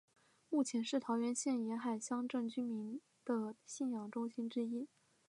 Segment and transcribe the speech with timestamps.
[0.49, 4.87] 目前是桃园县沿海乡镇居民的信仰中心之一。